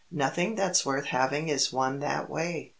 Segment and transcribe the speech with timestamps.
[0.09, 2.69] "Nothing that's worth having is won that way."